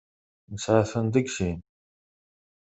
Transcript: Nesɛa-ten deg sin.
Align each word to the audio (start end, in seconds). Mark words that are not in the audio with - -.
Nesɛa-ten 0.51 1.05
deg 1.13 1.27
sin. 1.35 1.59